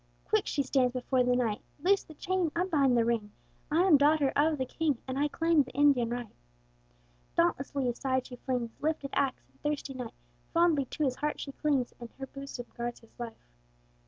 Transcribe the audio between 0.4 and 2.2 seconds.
she stands before the knight: "Loose the